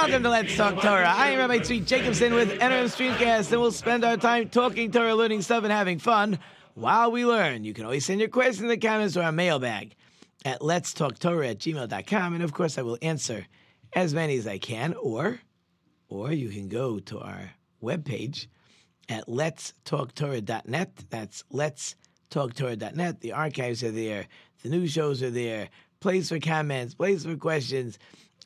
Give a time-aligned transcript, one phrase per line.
[0.00, 1.12] welcome to Let's Talk Torah.
[1.14, 5.14] I am Rabbi Tzvi Jacobson with NRM Streamcast, and we'll spend our time talking Torah,
[5.14, 6.38] learning stuff, and having fun
[6.72, 7.64] while we learn.
[7.64, 9.94] You can always send your questions in the comments or our mailbag
[10.46, 13.46] at Let's Talk Torah at gmail.com, and of course, I will answer
[13.92, 15.38] as many as I can, or
[16.08, 17.50] or you can go to our
[17.82, 18.46] webpage
[19.10, 20.92] at Let's Talk letstalktorah.net.
[21.10, 21.94] That's Let's
[22.30, 23.20] Talk letstalktorah.net.
[23.20, 24.28] The archives are there,
[24.62, 25.68] the new shows are there,
[26.00, 27.98] place for comments, place for questions,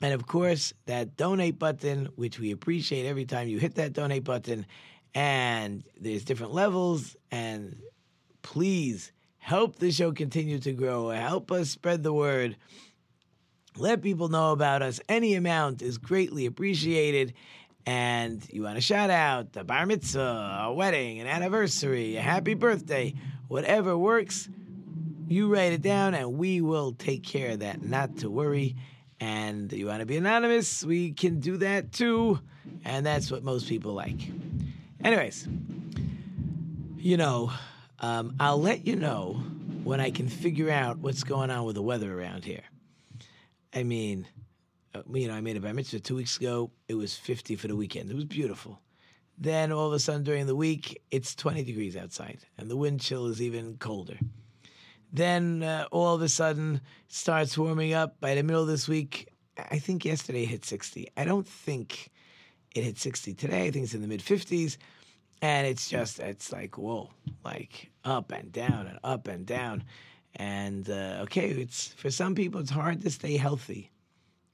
[0.04, 4.22] and of course, that donate button, which we appreciate every time you hit that donate
[4.24, 4.66] button.
[5.14, 7.80] And there's different levels, and
[8.42, 11.08] please help the show continue to grow.
[11.08, 12.58] Help us spread the word.
[13.78, 15.00] Let people know about us.
[15.08, 17.32] Any amount is greatly appreciated.
[17.86, 22.52] And you want a shout out, a bar mitzvah, a wedding, an anniversary, a happy
[22.52, 23.14] birthday,
[23.48, 24.50] whatever works,
[25.28, 27.82] you write it down and we will take care of that.
[27.82, 28.76] Not to worry.
[29.20, 32.40] And you want to be anonymous, we can do that too.
[32.84, 34.20] And that's what most people like.
[35.02, 35.48] Anyways,
[36.96, 37.52] you know,
[38.00, 39.42] um, I'll let you know
[39.84, 42.62] when I can figure out what's going on with the weather around here.
[43.74, 44.26] I mean,
[44.94, 46.70] uh, you know, I made a bar mitzvah two weeks ago.
[46.88, 48.10] It was 50 for the weekend.
[48.10, 48.80] It was beautiful.
[49.36, 53.00] Then all of a sudden during the week, it's 20 degrees outside, and the wind
[53.00, 54.18] chill is even colder.
[55.14, 58.20] Then uh, all of a sudden, starts warming up.
[58.20, 61.06] By the middle of this week, I think yesterday it hit 60.
[61.16, 62.10] I don't think
[62.74, 63.66] it hit 60 today.
[63.66, 64.76] I think it's in the mid 50s.
[65.40, 67.10] And it's just, it's like, whoa,
[67.44, 69.84] like up and down and up and down.
[70.34, 73.92] And uh, okay, it's for some people, it's hard to stay healthy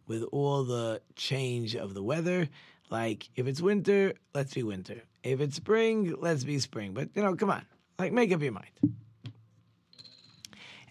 [0.06, 2.50] with all the change of the weather.
[2.90, 5.00] Like, if it's winter, let's be winter.
[5.22, 6.92] If it's spring, let's be spring.
[6.92, 7.64] But, you know, come on,
[7.98, 8.66] like, make up your mind.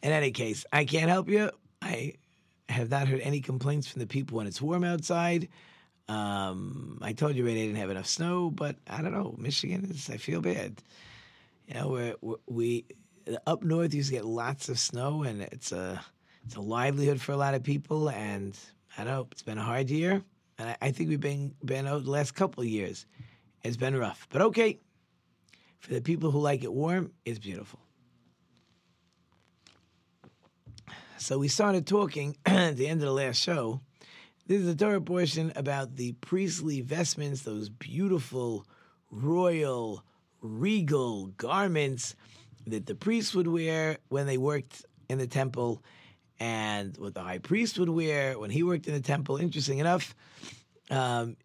[0.02, 1.52] In any case, I can't help you.
[1.82, 2.14] I
[2.70, 5.50] have not heard any complaints from the people when it's warm outside.
[6.08, 9.36] Um, I told you I didn't have enough snow, but I don't know.
[9.38, 10.82] Michigan is, I feel bad.
[11.68, 12.86] You know, we're, we're, we
[13.46, 16.04] up north used to get lots of snow, and it's a
[16.46, 18.10] it's a livelihood for a lot of people.
[18.10, 18.58] And
[18.98, 20.24] I know it's been a hard year,
[20.58, 23.06] and I, I think we've been been over the last couple of years.
[23.64, 24.80] It's been rough, but okay.
[25.80, 27.80] For the people who like it warm, it's beautiful.
[31.20, 33.82] So we started talking at the end of the last show.
[34.48, 38.66] This is the Torah portion about the priestly vestments, those beautiful,
[39.12, 40.06] royal,
[40.42, 42.16] regal garments
[42.68, 45.84] that the priests would wear when they worked in the temple,
[46.40, 49.36] and what the high priest would wear when he worked in the temple.
[49.36, 50.16] Interesting enough,
[50.90, 51.36] um,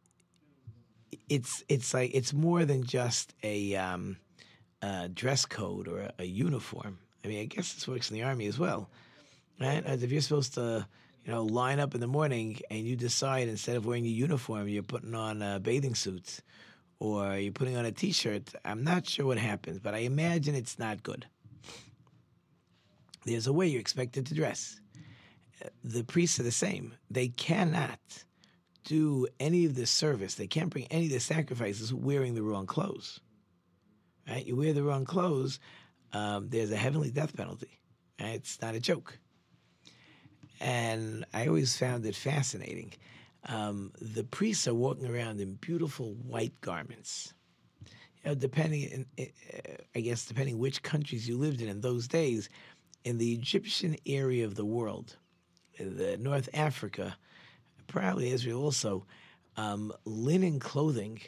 [1.28, 4.18] it's it's like it's more than just a, um,
[4.82, 7.00] a dress code or a, a uniform.
[7.24, 8.88] I mean, I guess this works in the army as well
[9.60, 9.84] right?
[9.84, 10.86] As if you're supposed to,
[11.24, 14.68] you know, line up in the morning and you decide instead of wearing your uniform,
[14.68, 16.40] you're putting on a bathing suit
[16.98, 18.54] or you're putting on a t-shirt.
[18.64, 21.26] I'm not sure what happens, but I imagine it's not good.
[23.24, 24.80] There's a way you're expected to dress.
[25.82, 26.94] The priests are the same.
[27.10, 27.98] They cannot
[28.84, 30.34] do any of the service.
[30.34, 33.20] They can't bring any of the sacrifices wearing the wrong clothes.
[34.28, 34.44] Right?
[34.44, 35.58] You wear the wrong clothes,
[36.12, 37.80] um, there's a heavenly death penalty.
[38.20, 38.34] Right?
[38.34, 39.18] It's not a joke
[40.60, 42.92] and I always found it fascinating.
[43.46, 47.34] Um, the priests are walking around in beautiful white garments.
[48.22, 49.06] You know, depending,
[49.94, 52.48] I guess, depending which countries you lived in in those days,
[53.04, 55.16] in the Egyptian area of the world,
[55.74, 57.16] in the North Africa,
[57.86, 59.04] probably Israel also,
[59.56, 61.20] um, linen clothing,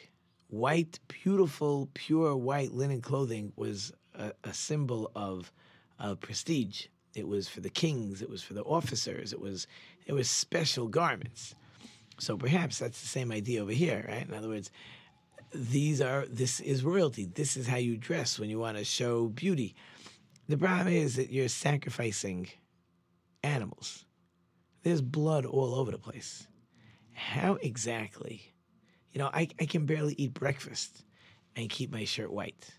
[0.47, 5.51] white, beautiful, pure white linen clothing was a, a symbol of
[5.99, 6.87] uh, prestige.
[7.17, 8.21] It was for the kings.
[8.21, 9.33] It was for the officers.
[9.33, 9.67] It was
[10.05, 11.55] it was special garments.
[12.19, 14.27] So perhaps that's the same idea over here, right?
[14.27, 14.71] In other words,
[15.53, 17.25] these are this is royalty.
[17.25, 19.75] This is how you dress when you want to show beauty.
[20.47, 22.49] The problem is that you're sacrificing
[23.43, 24.05] animals.
[24.83, 26.47] There's blood all over the place.
[27.13, 28.53] How exactly?
[29.11, 31.03] You know, I, I can barely eat breakfast
[31.55, 32.69] and keep my shirt white.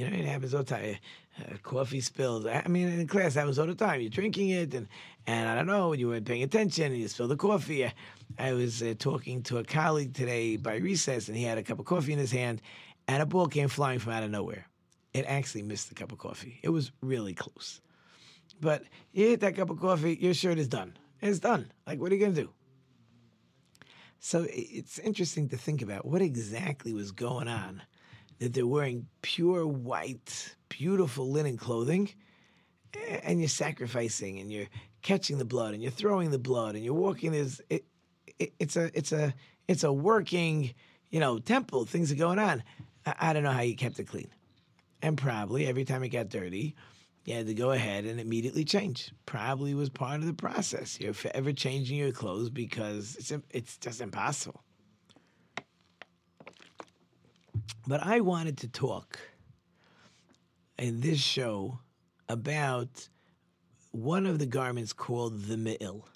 [0.00, 0.96] You know, it happens all the time.
[1.38, 2.46] Uh, coffee spills.
[2.46, 4.00] I mean, in class, happens all the time.
[4.00, 4.88] You're drinking it, and
[5.26, 7.86] and I don't know, you weren't paying attention, and you spilled the coffee.
[8.38, 11.78] I was uh, talking to a colleague today by recess, and he had a cup
[11.78, 12.62] of coffee in his hand,
[13.08, 14.66] and a ball came flying from out of nowhere.
[15.12, 16.60] It actually missed the cup of coffee.
[16.62, 17.82] It was really close.
[18.58, 20.96] But you hit that cup of coffee, your shirt is done.
[21.20, 21.70] It's done.
[21.86, 22.50] Like, what are you going to do?
[24.18, 27.82] So it's interesting to think about what exactly was going on
[28.40, 32.10] that they're wearing pure white, beautiful linen clothing,
[33.22, 34.66] and you're sacrificing and you're
[35.02, 37.32] catching the blood and you're throwing the blood and you're walking.
[37.32, 37.84] There's it,
[38.38, 39.32] it, it's a it's a
[39.68, 40.74] it's a working
[41.10, 41.84] you know temple.
[41.84, 42.64] Things are going on.
[43.06, 44.30] I, I don't know how you kept it clean,
[45.02, 46.74] and probably every time it got dirty,
[47.24, 49.12] you had to go ahead and immediately change.
[49.26, 50.98] Probably was part of the process.
[50.98, 54.64] You're forever changing your clothes because it's it's just impossible.
[57.86, 59.18] But I wanted to talk
[60.78, 61.78] in this show
[62.28, 63.08] about
[63.92, 66.08] one of the garments called the me'il.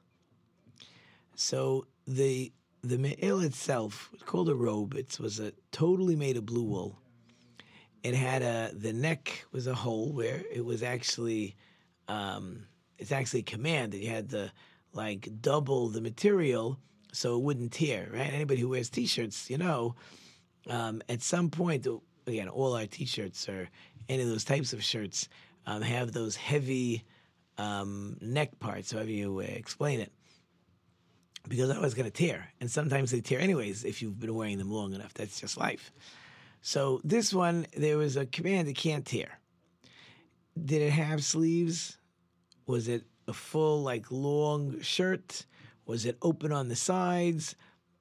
[1.34, 2.52] So the
[2.82, 4.94] the me'il itself was called a robe.
[4.94, 6.98] It was a totally made of blue wool.
[8.02, 11.56] It had a the neck was a hole where it was actually
[12.08, 12.66] um,
[12.98, 14.52] it's actually command that You had to
[14.92, 16.78] like double the material
[17.12, 18.08] so it wouldn't tear.
[18.12, 18.32] Right?
[18.32, 19.94] Anybody who wears t-shirts, you know,
[20.68, 21.86] um, at some point,
[22.26, 23.68] again, all our t-shirts or
[24.08, 25.28] any of those types of shirts
[25.66, 27.04] um, have those heavy
[27.58, 30.12] um, neck parts, however you uh, explain it,
[31.48, 32.48] because otherwise going to tear.
[32.60, 35.14] And sometimes they tear anyways if you've been wearing them long enough.
[35.14, 35.92] That's just life.
[36.62, 39.38] So this one, there was a command it can't tear.
[40.62, 41.98] Did it have sleeves?
[42.66, 45.44] Was it a full, like, long shirt?
[45.86, 47.56] Was it open on the sides?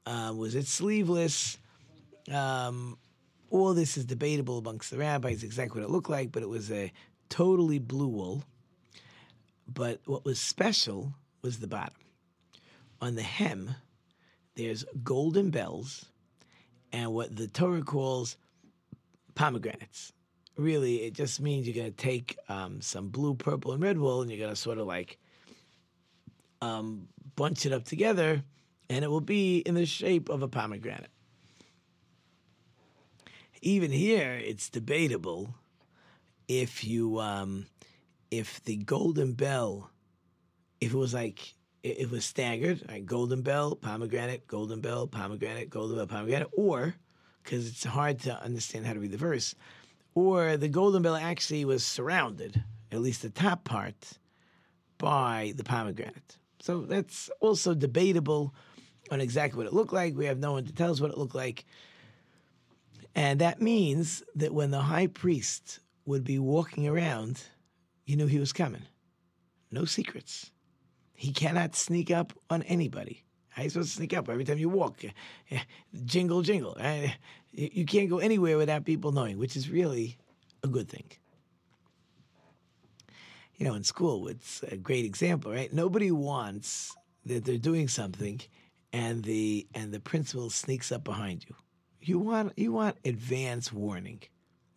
[0.06, 1.58] Uh, was it sleeveless?
[2.32, 2.98] Um,
[3.50, 6.72] all this is debatable amongst the rabbis exactly what it looked like, but it was
[6.72, 6.92] a
[7.30, 8.44] totally blue wool.
[9.68, 11.94] But what was special was the bottom.
[13.02, 13.76] On the hem,
[14.56, 16.06] there's golden bells
[16.92, 18.38] and what the Torah calls
[19.36, 20.14] pomegranates.
[20.56, 24.22] Really, it just means you're going to take um, some blue, purple, and red wool
[24.22, 25.18] and you're going to sort of like
[26.62, 28.44] um, bunch it up together,
[28.90, 31.10] and it will be in the shape of a pomegranate.
[33.66, 35.56] Even here, it's debatable
[36.50, 37.66] if you um,
[38.30, 39.90] if the golden bell,
[40.82, 43.06] if it was like it was staggered, right?
[43.06, 46.96] Golden bell, pomegranate, golden bell, pomegranate, golden bell, pomegranate, or
[47.42, 49.56] because it's hard to understand how to read the verse,
[50.14, 52.62] or the golden bell actually was surrounded,
[52.92, 54.20] at least the top part,
[54.98, 56.38] by the pomegranate.
[56.60, 58.54] So that's also debatable
[59.10, 60.18] on exactly what it looked like.
[60.18, 61.64] We have no one to tell us what it looked like.
[63.16, 67.44] And that means that when the high priest would be walking around,
[68.06, 68.84] you knew he was coming.
[69.72, 70.52] No secrets.
[71.14, 73.24] He cannot sneak up on anybody.
[73.50, 75.02] How you supposed to sneak up every time you walk?
[76.06, 76.76] Jingle, jingle.
[77.52, 80.18] You can't go anywhere without people knowing, which is really
[80.64, 81.06] a good thing.
[83.56, 85.72] You know, in school, it's a great example, right?
[85.72, 86.96] Nobody wants
[87.26, 88.42] that they're doing something
[88.92, 91.56] and the and the principal sneaks up behind you.
[92.06, 94.22] You want you want advance warning.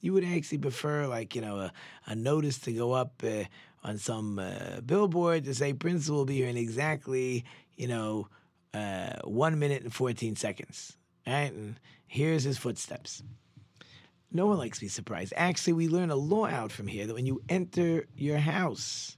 [0.00, 1.72] You would actually prefer like you know a,
[2.06, 3.44] a notice to go up uh,
[3.82, 7.44] on some uh, billboard to say Prince will be here in exactly
[7.76, 8.28] you know
[8.72, 10.96] uh, one minute and fourteen seconds.
[11.26, 13.24] Right, and here's his footsteps.
[14.30, 15.32] No one likes to be surprised.
[15.36, 19.16] Actually, we learn a law out from here that when you enter your house,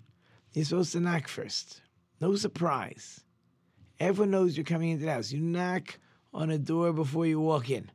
[0.54, 1.82] you're supposed to knock first.
[2.22, 3.20] No surprise.
[4.00, 5.30] Everyone knows you're coming into the house.
[5.30, 5.98] You knock
[6.32, 7.90] on a door before you walk in.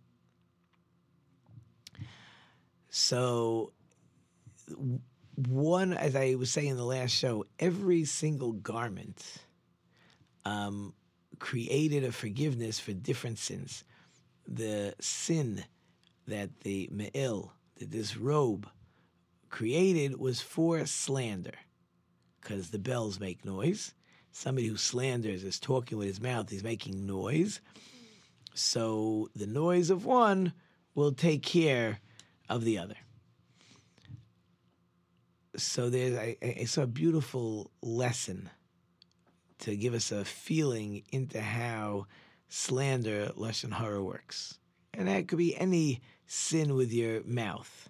[2.95, 3.71] So,
[5.33, 9.25] one, as I was saying in the last show, every single garment
[10.45, 10.93] um,
[11.39, 13.83] created a forgiveness for different sins.
[14.47, 15.65] The sin
[16.27, 18.69] that the Me'il, that this robe
[19.49, 21.57] created, was for slander,
[22.41, 23.95] because the bells make noise.
[24.31, 27.59] Somebody who slanders is talking with his mouth, he's making noise.
[28.53, 30.53] So the noise of one
[30.93, 31.97] will take care
[32.49, 32.95] of the other.
[35.55, 38.49] So there's I, I saw a beautiful lesson
[39.59, 42.07] to give us a feeling into how
[42.49, 44.57] slander lashon hara works,
[44.93, 47.89] and that could be any sin with your mouth,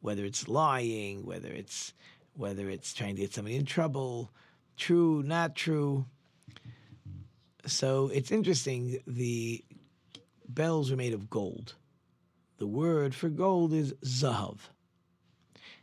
[0.00, 1.92] whether it's lying, whether it's
[2.34, 4.30] whether it's trying to get somebody in trouble,
[4.76, 6.06] true, not true.
[7.66, 9.00] So it's interesting.
[9.06, 9.64] The
[10.48, 11.74] bells were made of gold.
[12.62, 14.58] The word for gold is zahav.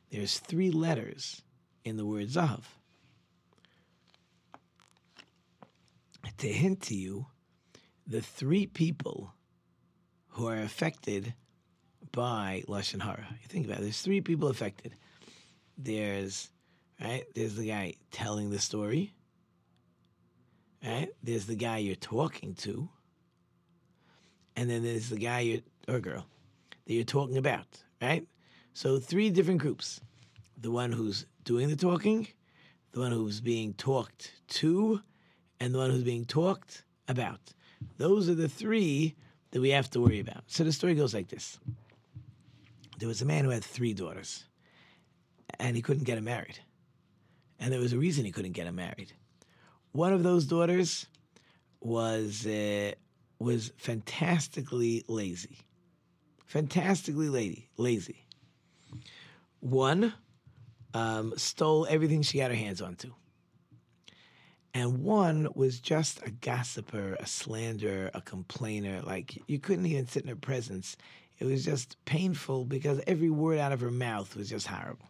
[0.10, 1.42] there's three letters
[1.84, 2.64] in the word Zahav.
[6.38, 7.26] To hint to you,
[8.08, 9.34] the three people
[10.30, 11.34] who are affected
[12.14, 13.28] by Lashon Hara.
[13.30, 14.94] You think about it, there's three people affected.
[15.78, 16.50] There's,
[17.02, 19.14] right, there's the guy telling the story,
[20.82, 21.10] right?
[21.22, 22.88] There's the guy you're talking to,
[24.56, 26.26] and then there's the guy you're, or girl
[26.90, 28.28] that you're talking about, right?
[28.74, 30.02] So three different groups.
[30.60, 32.28] The one who's doing the talking,
[32.94, 35.00] the one who's being talked to,
[35.60, 37.54] and the one who's being talked about.
[37.98, 39.16] Those are the three
[39.52, 40.46] that we have to worry about.
[40.48, 41.60] So the story goes like this.
[42.98, 44.46] There was a man who had three daughters,
[45.60, 46.58] and he couldn't get them married.
[47.60, 49.14] And there was a reason he couldn't get them married.
[49.92, 51.06] One of those daughters
[51.82, 52.94] was uh,
[53.38, 55.60] was fantastically lazy,
[56.50, 58.26] fantastically lady, lazy.
[59.60, 60.14] One
[60.96, 63.14] um, stole everything she got her hands onto.
[64.74, 69.02] And one was just a gossiper, a slanderer, a complainer.
[69.02, 70.98] Like you couldn't even sit in her presence.
[71.38, 75.08] It was just painful because every word out of her mouth was just horrible.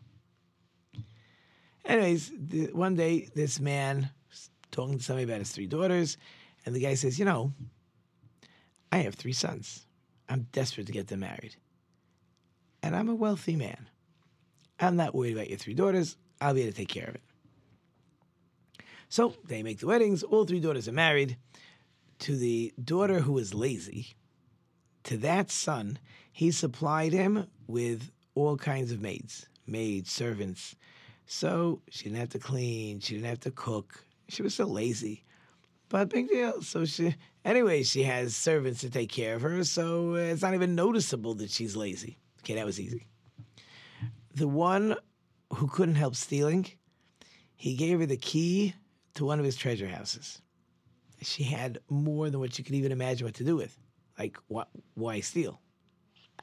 [1.85, 2.31] Anyways,
[2.73, 6.17] one day this man was talking to somebody about his three daughters,
[6.65, 7.53] and the guy says, You know,
[8.91, 9.85] I have three sons.
[10.29, 11.55] I'm desperate to get them married.
[12.83, 13.89] And I'm a wealthy man.
[14.79, 16.15] I'm not worried about your three daughters.
[16.39, 17.21] I'll be able to take care of it.
[19.09, 20.23] So they make the weddings.
[20.23, 21.37] All three daughters are married.
[22.19, 24.15] To the daughter who was lazy,
[25.03, 25.97] to that son,
[26.31, 30.75] he supplied him with all kinds of maids, maids, servants.
[31.25, 34.03] So she didn't have to clean, she didn't have to cook.
[34.27, 35.23] She was so lazy.
[35.89, 36.61] But big deal.
[36.61, 37.15] So she,
[37.45, 41.49] anyway, she has servants to take care of her, so it's not even noticeable that
[41.49, 42.17] she's lazy.
[42.39, 43.07] Okay, that was easy.
[44.35, 44.95] The one
[45.53, 46.67] who couldn't help stealing,
[47.55, 48.73] he gave her the key
[49.15, 50.41] to one of his treasure houses.
[51.21, 53.77] She had more than what you could even imagine what to do with.
[54.17, 55.59] Like, what, why steal?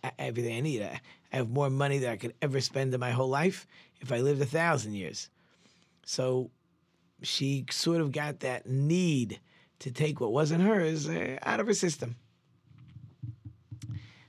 [0.05, 0.83] I, everything I need.
[0.83, 1.00] I,
[1.33, 3.67] I have more money than I could ever spend in my whole life
[4.00, 5.31] if I lived a thousand years.
[6.05, 6.50] So
[7.23, 9.41] she sort of got that need
[9.80, 12.16] to take what wasn't hers uh, out of her system.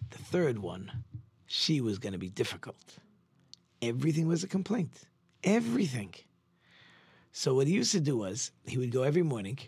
[0.09, 0.91] The third one,
[1.45, 2.97] she was going to be difficult.
[3.81, 5.03] Everything was a complaint.
[5.43, 6.13] Everything.
[7.31, 9.59] So what he used to do was he would go every morning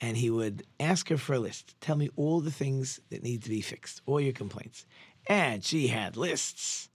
[0.00, 1.74] and he would ask her for a list.
[1.80, 4.86] Tell me all the things that need to be fixed, all your complaints.
[5.26, 6.88] And she had lists.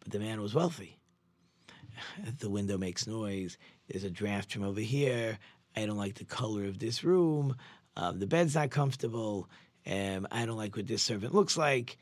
[0.00, 0.98] But the man was wealthy.
[2.40, 3.56] The window makes noise.
[3.88, 5.38] There's a draft from over here.
[5.76, 7.56] I don't like the color of this room.
[7.96, 9.48] Um, the bed's not comfortable.
[9.86, 11.98] Um, I don't like what this servant looks like.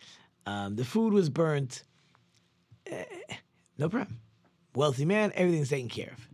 [0.47, 1.83] Um, the food was burnt.
[2.90, 3.04] Uh,
[3.78, 4.21] no problem.
[4.75, 6.28] Wealthy man, everything's taken care of.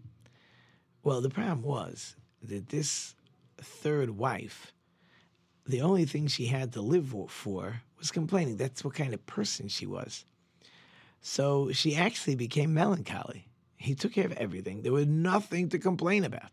[1.03, 3.15] Well, the problem was that this
[3.59, 4.73] third wife,
[5.67, 8.57] the only thing she had to live for was complaining.
[8.57, 10.25] That's what kind of person she was.
[11.21, 13.47] So she actually became melancholy.
[13.77, 14.83] He took care of everything.
[14.83, 16.51] There was nothing to complain about.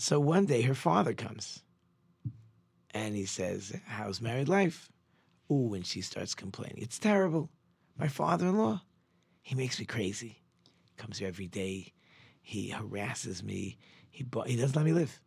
[0.00, 1.64] So one day her father comes
[2.92, 4.92] and he says, How's married life?
[5.50, 6.78] Ooh, and she starts complaining.
[6.78, 7.50] It's terrible.
[7.98, 8.80] My father in law,
[9.42, 10.40] he makes me crazy.
[10.98, 11.94] Comes here every day.
[12.40, 13.76] He harasses me.
[14.08, 15.20] He he doesn't let me live.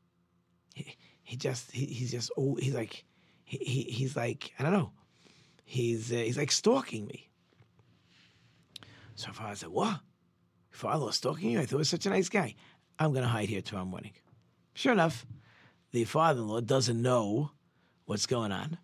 [0.73, 3.03] He, he just he, he's just oh he's like
[3.43, 4.93] he, he he's like I don't know.
[5.65, 7.29] He's uh, he's like stalking me.
[9.15, 9.99] So her father said, "What?
[10.71, 11.59] Your father was stalking you?
[11.59, 12.55] I thought he was such a nice guy.
[12.97, 14.13] I'm gonna hide here tomorrow morning."
[14.73, 15.25] Sure enough,
[15.91, 17.51] the father-in-law doesn't know
[18.05, 18.77] what's going on.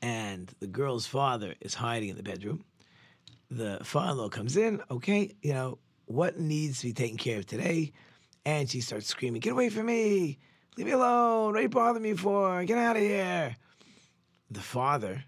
[0.00, 2.64] And the girl's father is hiding in the bedroom
[3.50, 4.82] the father-in-law comes in.
[4.90, 7.92] Okay, you know what needs to be taken care of today,
[8.44, 10.38] and she starts screaming, "Get away from me!
[10.76, 11.52] Leave me alone!
[11.52, 12.64] What are you bothering me for?
[12.64, 13.56] Get out of here!"
[14.50, 15.24] The father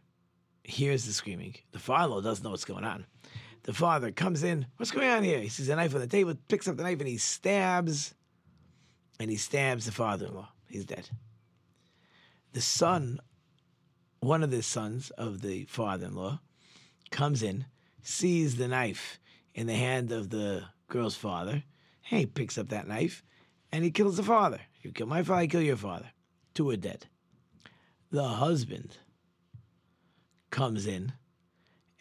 [0.65, 1.57] hears the screaming.
[1.73, 3.07] The father-in-law doesn't know what's going on.
[3.63, 4.67] The father comes in.
[4.77, 5.41] What's going on here?
[5.41, 8.15] He sees a knife on the table, picks up the knife, and he stabs.
[9.19, 10.49] And he stabs the father-in-law.
[10.69, 11.11] He's dead.
[12.53, 13.21] The son,
[14.21, 16.41] one of the sons of the father-in-law,
[17.11, 17.67] comes in
[18.03, 19.21] sees the knife
[19.55, 21.63] in the hand of the girl's father.
[22.01, 23.23] He picks up that knife
[23.71, 24.61] and he kills the father.
[24.83, 26.11] You kill my father, I kill your father.
[26.55, 27.07] Two are dead.
[28.11, 28.97] The husband
[30.51, 31.13] comes in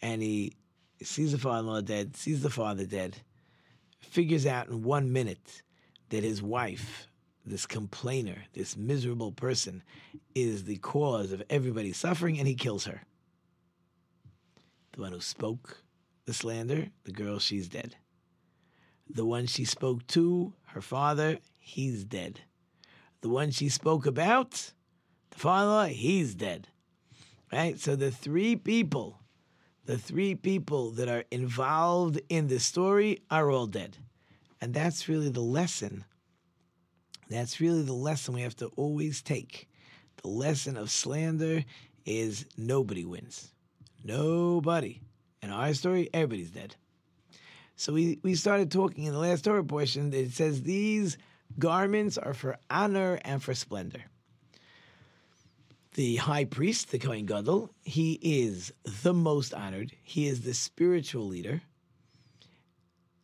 [0.02, 0.54] and he
[1.02, 3.16] sees the father in law dead, sees the father dead,
[4.00, 5.62] figures out in one minute
[6.10, 7.08] that his wife,
[7.44, 9.82] this complainer, this miserable person,
[10.34, 13.02] is the cause of everybody's suffering, and he kills her.
[14.92, 15.82] The one who spoke
[16.26, 17.96] the slander, the girl, she's dead.
[19.08, 22.40] The one she spoke to, her father, he's dead.
[23.20, 24.72] The one she spoke about,
[25.30, 26.68] the father, he's dead.
[27.52, 27.78] Right?
[27.78, 29.19] So the three people,
[29.90, 33.96] the three people that are involved in the story are all dead.
[34.60, 36.04] And that's really the lesson.
[37.28, 39.68] That's really the lesson we have to always take.
[40.22, 41.64] The lesson of slander
[42.06, 43.52] is nobody wins.
[44.04, 45.00] Nobody.
[45.42, 46.76] In our story, everybody's dead.
[47.74, 50.10] So we, we started talking in the last Torah portion.
[50.10, 51.18] That it says these
[51.58, 54.04] garments are for honor and for splendor.
[55.94, 59.92] The high priest, the Kohen Gadol, he is the most honored.
[60.02, 61.62] He is the spiritual leader.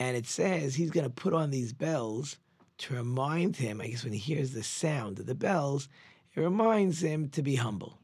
[0.01, 2.39] And it says he's going to put on these bells
[2.79, 5.89] to remind him, I guess when he hears the sound of the bells,
[6.35, 7.99] it reminds him to be humble.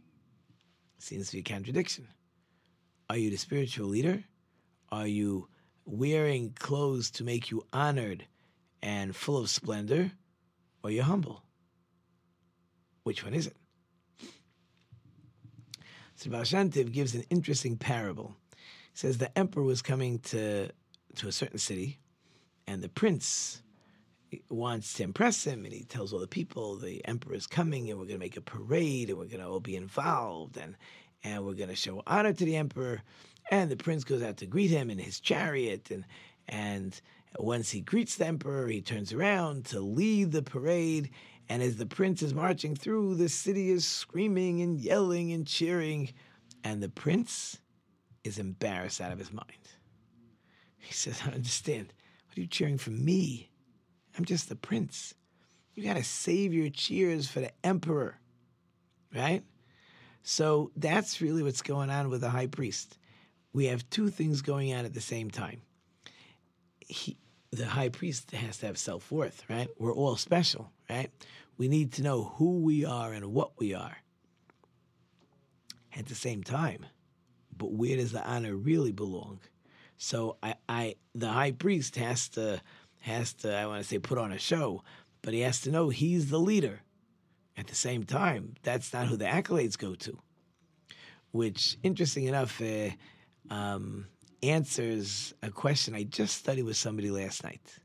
[0.99, 2.07] Seems to be a contradiction.
[3.11, 4.23] Are you the spiritual leader?
[4.90, 5.49] Are you
[5.85, 8.25] wearing clothes to make you honored
[8.81, 10.12] and full of splendor?
[10.85, 11.42] Or you humble?
[13.02, 13.57] Which one is it?
[16.45, 18.37] Shem gives an interesting parable.
[18.50, 20.69] He says the emperor was coming to
[21.16, 21.99] to a certain city,
[22.66, 23.62] and the prince
[24.49, 27.99] wants to impress him, and he tells all the people the emperor is coming, and
[27.99, 30.76] we're going to make a parade, and we're going to all be involved, and
[31.25, 33.02] and we're going to show honor to the emperor.
[33.50, 36.04] And the prince goes out to greet him in his chariot, and
[36.49, 37.00] and
[37.38, 41.11] once he greets the emperor, he turns around to lead the parade.
[41.52, 46.14] And as the prince is marching through, the city is screaming and yelling and cheering,
[46.64, 47.59] and the prince
[48.25, 49.68] is embarrassed out of his mind.
[50.78, 51.92] He says, I don't understand.
[52.26, 53.50] What are you cheering for me?
[54.16, 55.12] I'm just the prince.
[55.75, 58.18] You got to save your cheers for the emperor,
[59.14, 59.42] right?
[60.23, 62.97] So that's really what's going on with the high priest.
[63.52, 65.61] We have two things going on at the same time.
[66.79, 67.18] He,
[67.50, 69.68] the high priest has to have self worth, right?
[69.79, 71.11] We're all special, right?
[71.57, 73.99] We need to know who we are and what we are.
[75.95, 76.87] At the same time,
[77.57, 79.41] but where does the honor really belong?
[79.99, 82.62] So I, I the high priest has to
[83.01, 84.83] has to I want to say put on a show,
[85.21, 86.81] but he has to know he's the leader.
[87.57, 90.19] At the same time, that's not who the accolades go to.
[91.33, 92.91] Which, interesting enough, uh,
[93.51, 94.07] um,
[94.43, 97.79] answers a question I just studied with somebody last night.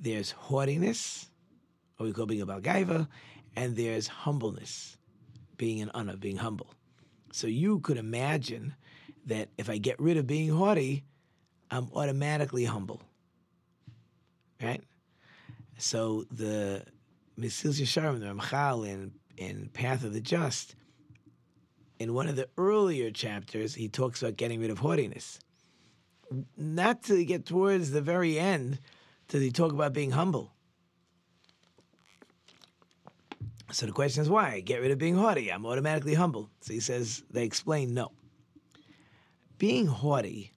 [0.00, 1.27] There's haughtiness,
[1.98, 3.08] or we call being a baal gaavah,
[3.56, 4.96] and there's humbleness,
[5.56, 6.74] being an anav, being humble.
[7.32, 8.74] So you could imagine
[9.26, 11.04] that if I get rid of being haughty,
[11.70, 13.02] I'm automatically humble.
[14.62, 14.82] Right?
[15.76, 16.84] So the
[17.38, 20.74] Mesilas Yesharim, the Ramchal in, in Path of the Just,
[21.98, 25.38] in one of the earlier chapters, he talks about getting rid of haughtiness.
[26.56, 28.78] Not to get towards the very end,
[29.28, 30.52] does he talk about being humble.
[33.70, 34.60] So the question is why?
[34.60, 35.52] Get rid of being haughty.
[35.52, 36.48] I'm automatically humble.
[36.60, 38.12] So he says, they explain no.
[39.58, 40.52] Being haughty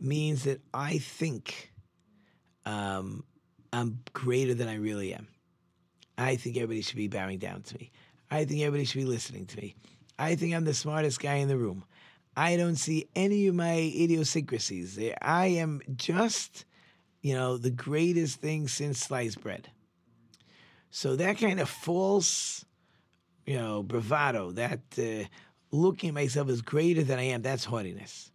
[0.00, 1.72] means that I think
[2.66, 3.24] um,
[3.72, 5.28] I'm greater than I really am.
[6.16, 7.90] I think everybody should be bowing down to me.
[8.30, 9.76] I think everybody should be listening to me.
[10.18, 11.84] I think I'm the smartest guy in the room.
[12.36, 14.98] I don't see any of my idiosyncrasies.
[15.22, 16.64] I am just,
[17.20, 19.68] you know, the greatest thing since sliced bread.
[20.96, 22.64] So that kind of false,
[23.46, 25.26] you know, bravado, that uh,
[25.72, 28.30] looking at myself as greater than I am, that's haughtiness.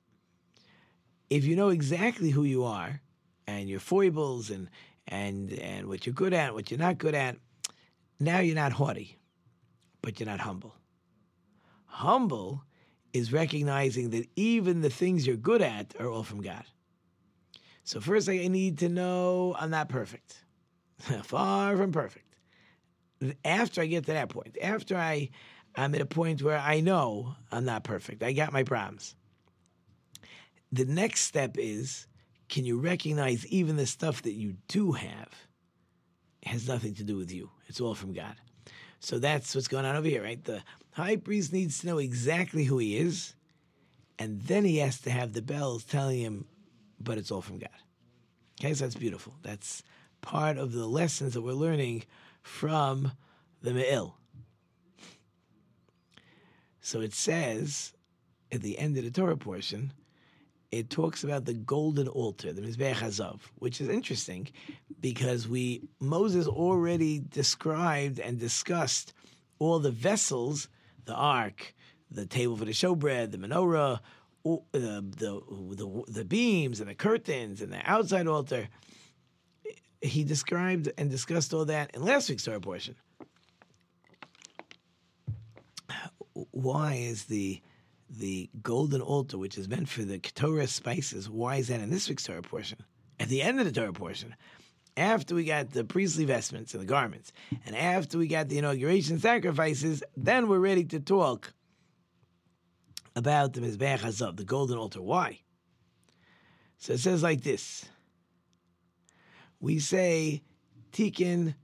[1.30, 3.00] If you know exactly who you are
[3.48, 4.70] and your foibles and
[5.08, 7.38] and and what you're good at, what you're not good at,
[8.20, 9.18] now you're not haughty,
[10.02, 10.76] but you're not humble.
[11.86, 12.66] Humble
[13.14, 16.66] is recognizing that even the things you're good at are all from God.
[17.86, 20.44] So first I need to know I'm not perfect.
[21.24, 22.29] Far from perfect.
[23.44, 25.30] After I get to that point, after I
[25.76, 28.24] I'm at a point where I know I'm not perfect.
[28.24, 29.16] I got my problems.
[30.72, 32.08] The next step is
[32.50, 35.30] can you recognize even the stuff that you do have
[36.44, 37.50] has nothing to do with you?
[37.68, 38.36] It's all from God.
[39.00, 40.44] So that's what's going on over here, right?
[40.44, 43.36] The high priest needs to know exactly who he is,
[44.18, 46.46] and then he has to have the bells telling him,
[47.00, 47.70] but it's all from God.
[48.60, 49.36] Okay, so that's beautiful.
[49.42, 49.84] That's
[50.22, 52.04] part of the lessons that we're learning
[52.42, 53.12] from
[53.62, 54.16] the Me'il.
[56.82, 57.94] So it says
[58.52, 59.94] at the end of the Torah portion,
[60.72, 64.48] it talks about the golden altar, the Mizbeach Hazav, which is interesting
[65.00, 69.14] because we Moses already described and discussed
[69.58, 70.68] all the vessels,
[71.06, 71.74] the ark,
[72.12, 74.00] the table for the showbread, the menorah,
[74.44, 75.42] the, uh, the
[75.76, 78.70] the the beams and the curtains and the outside altar.
[80.02, 82.96] He described and discussed all that in last week's Torah portion.
[86.52, 87.62] Why is the
[88.10, 92.10] the golden altar, which is meant for the Ketorah spices, why is that in this
[92.10, 92.80] week's Torah portion?
[93.20, 94.36] At the end of the Torah portion,
[94.98, 97.32] after we got the priestly vestments and the garments,
[97.66, 101.54] and after we got the inauguration sacrifices, then we're ready to talk
[103.16, 105.02] about the Mizbeach Hazav, the golden altar.
[105.02, 105.40] Why?
[106.78, 107.86] So it says like this.
[109.60, 110.42] We say,
[110.92, 111.56] Tikon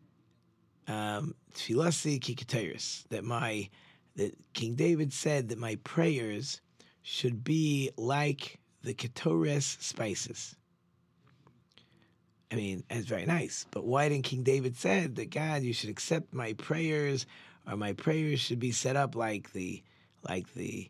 [0.87, 3.69] um, Tfilasi that my
[4.15, 6.61] that King David said that my prayers
[7.01, 10.55] should be like the Ketores spices.
[12.51, 13.65] I mean, that's very nice.
[13.71, 17.25] But why didn't King David said that God, you should accept my prayers,
[17.67, 19.83] or my prayers should be set up like the
[20.27, 20.89] like the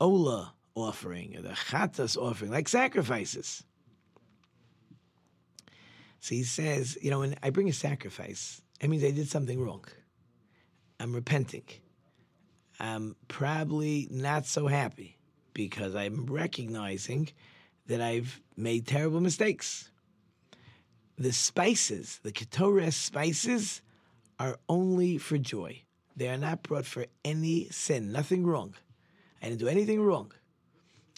[0.00, 3.64] Ola offering or the Chatas offering, like sacrifices.
[6.20, 9.60] So he says, you know, when I bring a sacrifice, it means I did something
[9.60, 9.84] wrong.
[10.98, 11.64] I'm repenting.
[12.78, 15.18] I'm probably not so happy
[15.54, 17.30] because I'm recognizing
[17.86, 19.90] that I've made terrible mistakes.
[21.18, 23.82] The spices, the Ketores spices,
[24.38, 25.82] are only for joy.
[26.16, 28.74] They are not brought for any sin, nothing wrong.
[29.42, 30.32] I didn't do anything wrong.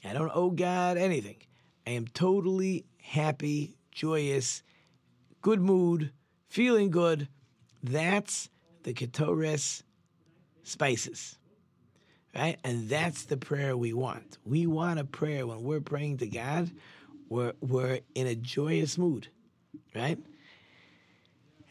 [0.05, 1.37] I don't owe God anything.
[1.87, 4.63] I am totally happy, joyous,
[5.43, 6.13] good mood,
[6.49, 7.29] feeling good.
[7.83, 8.49] That's
[8.85, 9.83] the Ketores
[10.63, 11.39] spices.
[12.35, 12.59] Right?
[12.65, 14.39] And that's the prayer we want.
[14.45, 16.71] We want a prayer when we're praying to God,
[17.29, 19.29] we're, we're in a joyous mood.
[19.95, 20.19] Right?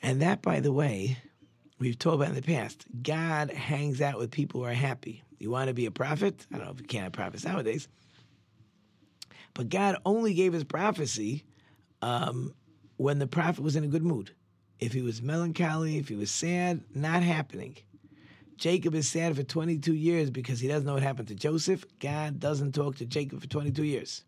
[0.04, 1.18] And that, by the way,
[1.80, 2.86] we've talked about in the past.
[3.02, 5.24] God hangs out with people who are happy.
[5.40, 6.46] You want to be a prophet?
[6.52, 7.88] I don't know if you can't have prophets nowadays.
[9.54, 11.44] But God only gave his prophecy
[12.02, 12.54] um,
[13.02, 14.32] when the prophet was in a good mood.
[14.80, 17.76] If he was melancholy, if he was sad, not happening.
[18.58, 21.84] Jacob is sad for 22 years because he doesn't know what happened to Joseph.
[22.00, 24.24] God doesn't talk to Jacob for 22 years.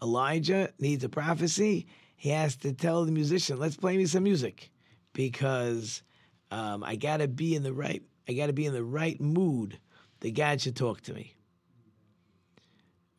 [0.00, 1.88] Elijah needs a prophecy.
[2.14, 4.70] He has to tell the musician, let's play me some music
[5.12, 6.04] because
[6.52, 9.20] um, I got to be in the right I got to be in the right
[9.20, 9.78] mood
[10.20, 11.34] that God should talk to me.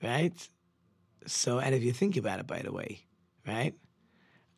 [0.02, 0.34] Right?
[1.28, 3.06] So, and if you think about it, by the way,
[3.46, 3.76] right?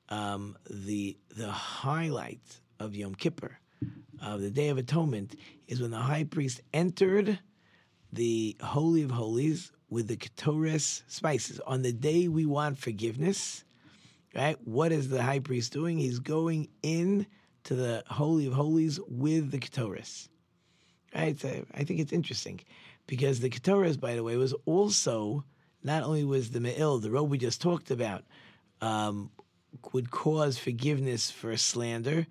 [0.10, 3.58] Um, the the highlight of Yom Kippur,
[4.22, 5.36] of the Day of Atonement,
[5.68, 7.40] is when the high priest entered
[8.14, 11.60] the Holy of Holies with the Ketores spices.
[11.68, 13.64] On the day we want forgiveness,
[14.36, 14.58] right?
[14.66, 15.98] What is the high priest doing?
[15.98, 17.28] He's going in
[17.66, 20.30] to the Holy of Holies with the Ketores.
[21.14, 21.40] Right?
[21.40, 22.62] So I think it's interesting
[23.08, 25.44] because the Ketores, by the way, was also
[25.84, 28.24] not only was the Me'il, the robe we just talked about,
[28.82, 29.32] um,
[29.94, 32.28] would cause forgiveness for slander,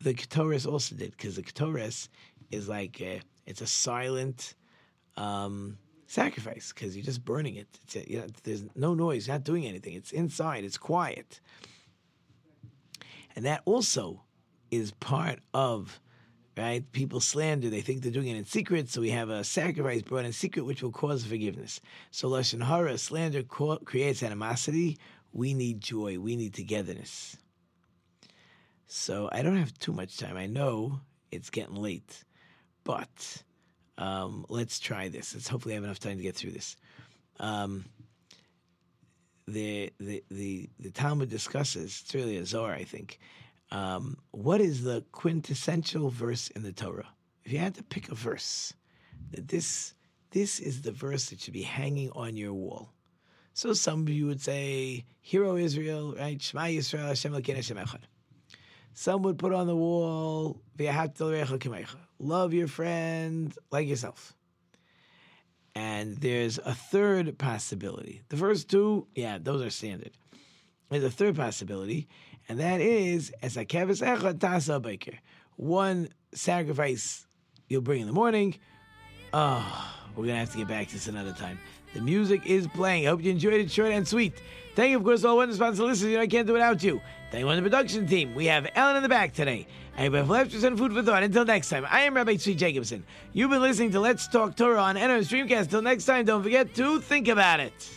[0.00, 2.08] the Ketores also did because the Ketores
[2.50, 4.54] is like a, it's a silent
[5.16, 7.68] um, sacrifice because you're just burning it.
[7.94, 9.94] A, you know, there's no noise, you're not doing anything.
[9.94, 11.40] It's inside, it's quiet,
[13.36, 14.22] and that also
[14.70, 16.00] is part of
[16.58, 16.90] right?
[16.92, 18.88] People slander; they think they're doing it in secret.
[18.90, 21.80] So we have a sacrifice brought in secret, which will cause forgiveness.
[22.10, 24.98] So lashon hara, slander co- creates animosity.
[25.32, 26.18] We need joy.
[26.18, 27.36] We need togetherness.
[28.86, 30.36] So I don't have too much time.
[30.36, 32.24] I know it's getting late,
[32.84, 33.42] but
[33.98, 35.34] um, let's try this.
[35.34, 36.76] Let's hopefully have enough time to get through this.
[37.38, 37.84] Um,
[39.46, 42.02] the, the the the Talmud discusses.
[42.04, 43.18] It's really a Zohar, I think.
[43.70, 47.08] Um, what is the quintessential verse in the Torah?
[47.44, 48.72] If you had to pick a verse,
[49.32, 49.94] that this
[50.30, 52.92] this is the verse that should be hanging on your wall.
[53.58, 56.40] So some of you would say, "Hero Israel, right?
[56.40, 58.02] Shema Yisrael, Hashem Elokeinu Hashem Echad."
[58.94, 60.62] Some would put on the wall,
[62.20, 64.36] "Love your friend like yourself."
[65.74, 68.22] And there's a third possibility.
[68.28, 70.12] The first two, yeah, those are standard.
[70.88, 72.06] There's a third possibility,
[72.48, 75.18] and that is as a kevis echad tasa baker.
[75.56, 77.26] One sacrifice
[77.68, 78.54] you'll bring in the morning.
[79.32, 81.60] Oh, we're gonna have to get back to this another time.
[81.94, 83.06] The music is playing.
[83.06, 84.34] I hope you enjoyed it, short and sweet.
[84.74, 86.10] Thank you, of course, all one sponsor listeners.
[86.10, 87.00] You know I can't do without you.
[87.30, 88.34] Thank you on the production team.
[88.34, 89.68] We have Ellen in the back today.
[89.96, 91.22] I have left some food for thought.
[91.22, 93.04] Until next time, I am Rabbi Tzvi Jacobson.
[93.32, 95.62] You've been listening to Let's Talk Torah on NM Streamcast.
[95.62, 97.90] Until next time, don't forget to think about it.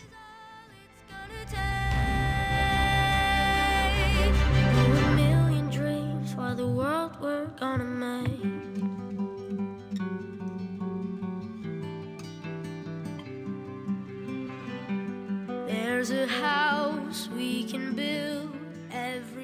[6.58, 8.61] The world we're gonna make.
[16.02, 18.50] There's a house we can build
[18.92, 19.41] every